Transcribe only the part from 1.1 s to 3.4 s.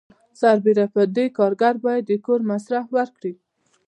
دې کارګر باید د کور مصرف ورکړي.